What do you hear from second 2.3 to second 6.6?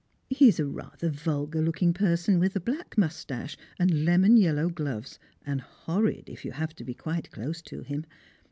with a black moustache, and lemon yellow gloves, and horrid if you